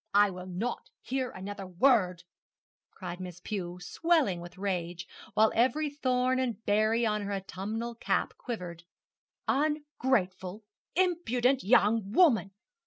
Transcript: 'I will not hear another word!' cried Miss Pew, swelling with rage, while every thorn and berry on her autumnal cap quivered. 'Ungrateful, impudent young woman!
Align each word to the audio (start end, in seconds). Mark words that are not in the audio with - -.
'I 0.15 0.31
will 0.31 0.45
not 0.47 0.89
hear 1.03 1.29
another 1.29 1.67
word!' 1.67 2.23
cried 2.89 3.19
Miss 3.19 3.39
Pew, 3.39 3.77
swelling 3.79 4.41
with 4.41 4.57
rage, 4.57 5.05
while 5.35 5.51
every 5.53 5.91
thorn 5.91 6.39
and 6.39 6.65
berry 6.65 7.05
on 7.05 7.21
her 7.21 7.31
autumnal 7.33 7.93
cap 7.93 8.33
quivered. 8.35 8.83
'Ungrateful, 9.47 10.63
impudent 10.95 11.61
young 11.63 12.11
woman! 12.13 12.49